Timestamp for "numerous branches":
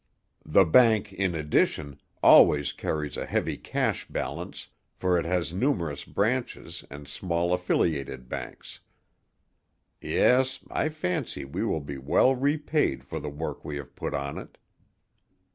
5.53-6.83